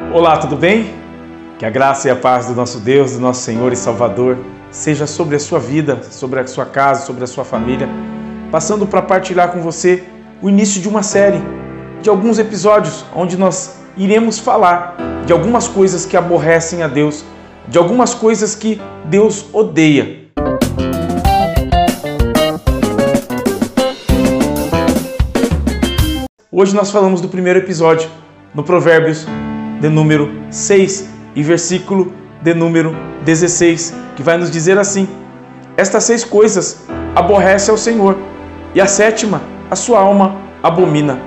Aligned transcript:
Olá, 0.00 0.38
tudo 0.38 0.56
bem? 0.56 0.94
Que 1.58 1.66
a 1.66 1.70
graça 1.70 2.08
e 2.08 2.10
a 2.10 2.16
paz 2.16 2.46
do 2.46 2.54
nosso 2.54 2.78
Deus, 2.80 3.12
do 3.12 3.20
nosso 3.20 3.42
Senhor 3.42 3.72
e 3.74 3.76
Salvador, 3.76 4.38
seja 4.70 5.06
sobre 5.06 5.36
a 5.36 5.38
sua 5.38 5.58
vida, 5.58 6.02
sobre 6.10 6.40
a 6.40 6.46
sua 6.46 6.64
casa, 6.64 7.04
sobre 7.04 7.24
a 7.24 7.26
sua 7.26 7.44
família. 7.44 7.86
Passando 8.50 8.86
para 8.86 9.02
partilhar 9.02 9.52
com 9.52 9.60
você 9.60 10.04
o 10.40 10.48
início 10.48 10.80
de 10.80 10.88
uma 10.88 11.02
série, 11.02 11.42
de 12.00 12.08
alguns 12.08 12.38
episódios, 12.38 13.04
onde 13.14 13.36
nós 13.36 13.80
iremos 13.98 14.38
falar 14.38 14.96
de 15.26 15.32
algumas 15.32 15.68
coisas 15.68 16.06
que 16.06 16.16
aborrecem 16.16 16.82
a 16.82 16.88
Deus, 16.88 17.22
de 17.66 17.76
algumas 17.76 18.14
coisas 18.14 18.54
que 18.54 18.80
Deus 19.04 19.44
odeia. 19.52 20.30
Hoje 26.50 26.74
nós 26.74 26.90
falamos 26.90 27.20
do 27.20 27.28
primeiro 27.28 27.58
episódio, 27.58 28.08
no 28.54 28.62
Provérbios 28.64 29.26
de 29.80 29.88
número 29.88 30.30
6 30.50 31.08
e 31.34 31.42
versículo 31.42 32.12
de 32.42 32.54
número 32.54 32.96
16, 33.24 33.94
que 34.16 34.22
vai 34.22 34.36
nos 34.36 34.50
dizer 34.50 34.78
assim: 34.78 35.08
Estas 35.76 36.04
seis 36.04 36.24
coisas 36.24 36.86
aborrece 37.14 37.70
ao 37.70 37.76
Senhor, 37.76 38.16
e 38.74 38.80
a 38.80 38.86
sétima 38.86 39.42
a 39.70 39.76
sua 39.76 40.00
alma 40.00 40.36
abomina. 40.62 41.18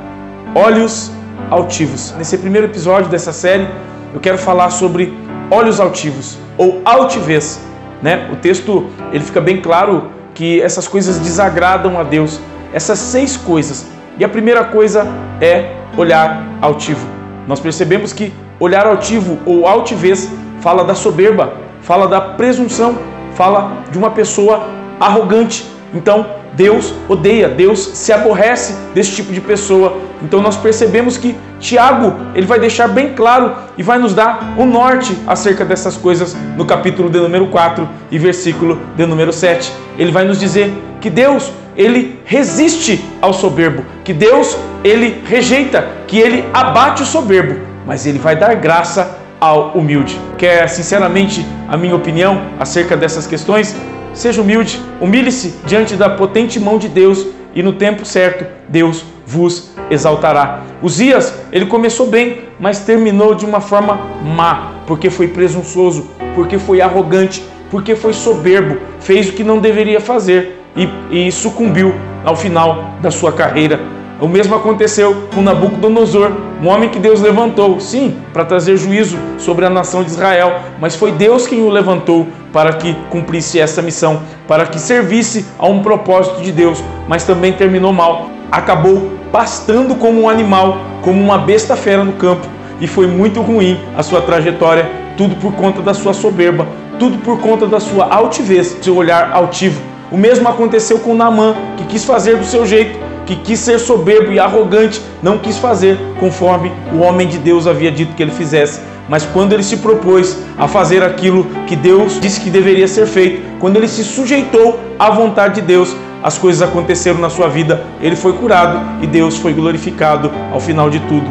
Olhos 0.56 1.12
altivos. 1.50 2.14
Nesse 2.18 2.38
primeiro 2.38 2.68
episódio 2.68 3.10
dessa 3.10 3.32
série, 3.32 3.68
eu 4.14 4.20
quero 4.20 4.38
falar 4.38 4.70
sobre 4.70 5.14
olhos 5.50 5.80
altivos 5.80 6.38
ou 6.58 6.82
altivez, 6.84 7.62
né? 8.02 8.30
O 8.32 8.36
texto, 8.36 8.88
ele 9.12 9.24
fica 9.24 9.40
bem 9.40 9.62
claro 9.62 10.10
que 10.34 10.62
essas 10.62 10.88
coisas 10.88 11.20
desagradam 11.20 12.00
a 12.00 12.04
Deus. 12.04 12.40
Essas 12.74 13.00
seis 13.00 13.38
coisas. 13.38 13.88
E 14.18 14.24
a 14.24 14.30
primeira 14.30 14.64
coisa 14.64 15.08
é 15.40 15.76
olhar 15.98 16.44
altivo. 16.62 17.21
Nós 17.48 17.60
percebemos 17.60 18.14
que 18.14 18.34
olhar 18.60 18.86
altivo 18.86 19.40
ou 19.46 19.68
altivez 19.68 20.30
fala 20.60 20.84
da 20.84 20.96
soberba, 20.96 21.54
fala 21.82 22.08
da 22.08 22.22
presunção, 22.22 22.98
fala 23.34 23.84
de 23.92 23.98
uma 23.98 24.12
pessoa 24.12 24.68
arrogante. 25.00 25.66
Então, 25.94 26.26
Deus 26.54 26.94
odeia, 27.08 27.48
Deus 27.48 27.80
se 27.80 28.12
aborrece 28.12 28.76
desse 28.94 29.16
tipo 29.16 29.32
de 29.32 29.40
pessoa. 29.40 29.98
Então 30.22 30.42
nós 30.42 30.58
percebemos 30.58 31.18
que 31.18 31.36
Tiago, 31.60 32.16
ele 32.36 32.46
vai 32.46 32.60
deixar 32.60 32.88
bem 32.88 33.14
claro 33.14 33.54
e 33.78 33.84
vai 33.84 33.98
nos 33.98 34.14
dar 34.14 34.56
o 34.58 34.64
um 34.64 34.66
norte 34.66 35.18
acerca 35.26 35.64
dessas 35.64 35.96
coisas 35.96 36.36
no 36.58 36.66
capítulo 36.66 37.10
de 37.10 37.20
número 37.20 37.48
4 37.48 37.88
e 38.12 38.20
versículo 38.20 38.80
de 38.96 39.06
número 39.06 39.32
7. 39.32 39.72
Ele 39.98 40.12
vai 40.12 40.26
nos 40.26 40.40
dizer 40.40 40.74
que 41.00 41.10
Deus, 41.10 41.52
ele 41.76 42.20
resiste 42.26 43.04
ao 43.22 43.34
soberbo, 43.34 43.86
que 44.04 44.14
Deus, 44.14 44.58
ele 44.84 45.22
rejeita, 45.26 45.88
que 46.08 46.20
ele 46.20 46.46
abate 46.54 47.04
o 47.04 47.06
soberbo, 47.06 47.60
mas 47.86 48.06
ele 48.06 48.20
vai 48.20 48.36
dar 48.36 48.56
graça 48.56 49.18
ao 49.40 49.72
humilde. 49.72 50.20
Quer 50.38 50.68
sinceramente 50.70 51.46
a 51.68 51.76
minha 51.76 51.96
opinião 51.96 52.42
acerca 52.60 52.96
dessas 52.96 53.26
questões? 53.26 53.76
Seja 54.14 54.42
humilde, 54.42 54.80
humilhe-se 55.00 55.56
diante 55.66 55.96
da 55.96 56.10
potente 56.10 56.60
mão 56.60 56.78
de 56.78 56.88
Deus 56.88 57.26
e 57.56 57.64
no 57.64 57.74
tempo 57.74 58.06
certo 58.06 58.46
Deus 58.68 59.04
vos 59.26 59.72
exaltará. 59.90 60.62
Uzias, 60.82 61.34
ele 61.52 61.66
começou 61.66 62.08
bem, 62.08 62.50
mas 62.60 62.80
terminou 62.80 63.34
de 63.34 63.46
uma 63.46 63.62
forma 63.62 64.00
má, 64.24 64.74
porque 64.86 65.10
foi 65.10 65.28
presunçoso, 65.28 66.10
porque 66.36 66.60
foi 66.60 66.82
arrogante, 66.82 67.44
porque 67.70 67.96
foi 67.96 68.14
soberbo, 68.14 68.78
fez 69.00 69.30
o 69.30 69.34
que 69.34 69.44
não 69.44 69.60
deveria 69.60 70.02
fazer 70.02 70.61
e, 70.76 70.90
e 71.28 71.32
sucumbiu 71.32 71.94
ao 72.24 72.36
final 72.36 72.92
da 73.02 73.12
sua 73.12 73.32
carreira. 73.32 73.80
O 74.22 74.28
mesmo 74.28 74.56
aconteceu 74.56 75.28
com 75.34 75.42
Nabucodonosor, 75.42 76.32
um 76.62 76.68
homem 76.68 76.90
que 76.90 77.00
Deus 77.00 77.20
levantou, 77.22 77.80
sim, 77.80 78.18
para 78.32 78.46
trazer 78.46 78.78
juízo 78.78 79.18
sobre 79.40 79.66
a 79.66 79.70
nação 79.70 80.04
de 80.04 80.12
Israel, 80.12 80.60
mas 80.80 80.96
foi 80.96 81.12
Deus 81.12 81.48
quem 81.48 81.64
o 81.64 81.70
levantou 81.70 82.28
para 82.54 82.74
que 82.74 82.96
cumprisse 83.10 83.60
essa 83.60 83.82
missão, 83.82 84.22
para 84.48 84.68
que 84.68 84.80
servisse 84.80 85.48
a 85.58 85.66
um 85.66 85.82
propósito 85.82 86.40
de 86.42 86.52
Deus, 86.52 86.84
mas 87.08 87.24
também 87.24 87.54
terminou 87.54 87.92
mal. 87.92 88.30
Acabou 88.52 89.10
pastando 89.32 89.96
como 89.96 90.22
um 90.22 90.30
animal, 90.30 90.78
como 91.02 91.20
uma 91.20 91.40
besta 91.40 91.76
fera 91.76 92.04
no 92.04 92.14
campo, 92.14 92.46
e 92.80 92.86
foi 92.86 93.08
muito 93.08 93.42
ruim 93.42 93.80
a 93.98 94.04
sua 94.04 94.22
trajetória, 94.22 94.88
tudo 95.18 95.36
por 95.38 95.54
conta 95.54 95.82
da 95.82 95.96
sua 95.96 96.14
soberba, 96.14 96.68
tudo 97.00 97.18
por 97.20 97.40
conta 97.40 97.66
da 97.66 97.80
sua 97.80 98.06
altivez, 98.06 98.78
seu 98.82 98.96
olhar 98.96 99.32
altivo. 99.34 99.91
O 100.12 100.18
mesmo 100.18 100.46
aconteceu 100.50 101.00
com 101.00 101.16
Naamã, 101.16 101.56
que 101.78 101.86
quis 101.86 102.04
fazer 102.04 102.36
do 102.36 102.44
seu 102.44 102.66
jeito, 102.66 103.00
que 103.26 103.34
quis 103.34 103.58
ser 103.60 103.80
soberbo 103.80 104.34
e 104.34 104.40
arrogante, 104.40 105.02
não 105.24 105.38
quis 105.38 105.58
fazer 105.58 105.98
conforme 106.20 106.70
o 106.94 107.00
homem 107.00 107.26
de 107.26 107.38
Deus 107.38 107.66
havia 107.66 107.90
dito 107.90 108.14
que 108.14 108.22
ele 108.22 108.32
fizesse. 108.32 108.82
Mas 109.08 109.26
quando 109.26 109.54
ele 109.54 109.64
se 109.64 109.78
propôs 109.78 110.38
a 110.58 110.68
fazer 110.68 111.02
aquilo 111.02 111.46
que 111.66 111.78
Deus 111.78 112.20
disse 112.20 112.42
que 112.42 112.50
deveria 112.50 112.90
ser 112.90 113.08
feito, 113.08 113.42
quando 113.58 113.78
ele 113.78 113.88
se 113.88 114.04
sujeitou 114.04 114.78
à 115.00 115.10
vontade 115.10 115.56
de 115.56 115.62
Deus, 115.62 115.96
as 116.22 116.38
coisas 116.38 116.62
aconteceram 116.62 117.20
na 117.20 117.30
sua 117.30 117.48
vida, 117.48 117.82
ele 118.02 118.18
foi 118.18 118.34
curado 118.34 118.82
e 119.02 119.08
Deus 119.08 119.38
foi 119.38 119.54
glorificado 119.54 120.30
ao 120.52 120.60
final 120.60 120.90
de 120.90 121.00
tudo. 121.02 121.26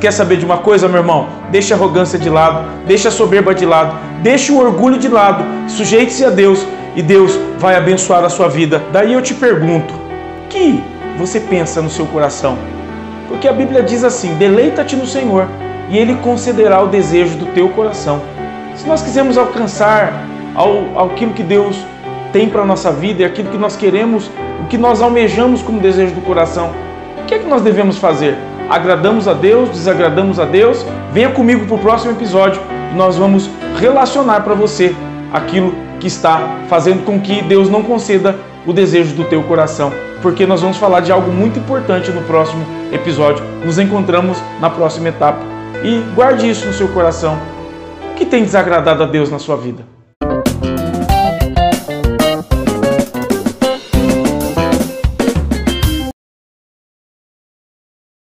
Quer 0.00 0.12
saber 0.12 0.36
de 0.36 0.44
uma 0.44 0.58
coisa, 0.58 0.86
meu 0.86 0.98
irmão? 0.98 1.26
Deixa 1.50 1.74
a 1.74 1.76
arrogância 1.76 2.18
de 2.18 2.30
lado, 2.30 2.68
deixa 2.86 3.08
a 3.08 3.10
soberba 3.10 3.52
de 3.52 3.66
lado, 3.66 3.96
deixa 4.22 4.52
o 4.52 4.58
orgulho 4.58 4.96
de 4.96 5.08
lado, 5.08 5.44
sujeite-se 5.66 6.24
a 6.24 6.30
Deus 6.30 6.64
e 6.98 7.02
Deus 7.02 7.38
vai 7.60 7.76
abençoar 7.76 8.24
a 8.24 8.28
sua 8.28 8.48
vida. 8.48 8.82
Daí 8.90 9.12
eu 9.12 9.22
te 9.22 9.32
pergunto: 9.32 9.94
que 10.50 10.82
você 11.16 11.38
pensa 11.38 11.80
no 11.80 11.88
seu 11.88 12.04
coração? 12.06 12.58
Porque 13.28 13.46
a 13.46 13.52
Bíblia 13.52 13.84
diz 13.84 14.02
assim: 14.02 14.34
deleita-te 14.34 14.96
no 14.96 15.06
Senhor 15.06 15.46
e 15.88 15.96
Ele 15.96 16.16
concederá 16.16 16.82
o 16.82 16.88
desejo 16.88 17.36
do 17.36 17.46
teu 17.46 17.68
coração. 17.68 18.20
Se 18.74 18.84
nós 18.84 19.00
quisermos 19.00 19.38
alcançar 19.38 20.12
ao, 20.56 21.06
aquilo 21.06 21.32
que 21.32 21.44
Deus 21.44 21.76
tem 22.32 22.48
para 22.48 22.62
a 22.62 22.66
nossa 22.66 22.90
vida 22.90 23.22
e 23.22 23.24
aquilo 23.24 23.48
que 23.48 23.58
nós 23.58 23.76
queremos, 23.76 24.28
o 24.60 24.66
que 24.66 24.76
nós 24.76 25.00
almejamos 25.00 25.62
como 25.62 25.80
desejo 25.80 26.16
do 26.16 26.20
coração, 26.20 26.72
o 27.22 27.26
que 27.26 27.34
é 27.34 27.38
que 27.38 27.46
nós 27.46 27.62
devemos 27.62 27.96
fazer? 27.98 28.36
Agradamos 28.68 29.28
a 29.28 29.34
Deus? 29.34 29.68
Desagradamos 29.68 30.40
a 30.40 30.44
Deus? 30.44 30.84
Venha 31.12 31.30
comigo 31.30 31.64
para 31.64 31.76
o 31.76 31.78
próximo 31.78 32.10
episódio 32.10 32.60
e 32.92 32.96
nós 32.96 33.16
vamos 33.16 33.48
relacionar 33.78 34.40
para 34.40 34.54
você 34.54 34.96
aquilo 35.32 35.86
que 36.00 36.06
está 36.06 36.64
fazendo 36.68 37.04
com 37.04 37.20
que 37.20 37.42
Deus 37.42 37.68
não 37.68 37.82
conceda 37.82 38.36
o 38.66 38.72
desejo 38.72 39.14
do 39.14 39.24
teu 39.24 39.42
coração, 39.42 39.92
porque 40.22 40.46
nós 40.46 40.60
vamos 40.60 40.76
falar 40.76 41.00
de 41.00 41.12
algo 41.12 41.30
muito 41.30 41.58
importante 41.58 42.10
no 42.10 42.22
próximo 42.22 42.64
episódio. 42.92 43.44
Nos 43.64 43.78
encontramos 43.78 44.38
na 44.60 44.70
próxima 44.70 45.08
etapa 45.08 45.40
e 45.82 46.00
guarde 46.14 46.48
isso 46.48 46.66
no 46.66 46.72
seu 46.72 46.88
coração. 46.88 47.38
O 48.10 48.14
que 48.14 48.26
tem 48.26 48.42
desagradado 48.42 49.02
a 49.02 49.06
Deus 49.06 49.30
na 49.30 49.38
sua 49.38 49.56
vida? 49.56 49.97